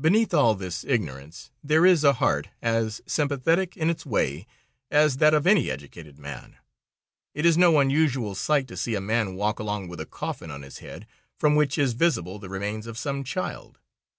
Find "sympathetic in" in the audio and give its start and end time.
3.04-3.90